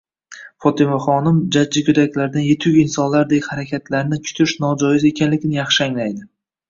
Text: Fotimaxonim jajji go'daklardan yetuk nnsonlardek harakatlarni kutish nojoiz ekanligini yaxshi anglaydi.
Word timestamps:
Fotimaxonim 0.65 1.35
jajji 1.55 1.83
go'daklardan 1.89 2.47
yetuk 2.47 2.79
nnsonlardek 2.87 3.51
harakatlarni 3.51 4.19
kutish 4.29 4.59
nojoiz 4.67 5.07
ekanligini 5.11 5.61
yaxshi 5.61 5.85
anglaydi. 5.87 6.27